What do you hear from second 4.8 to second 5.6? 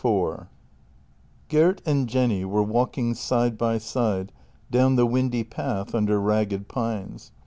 the windy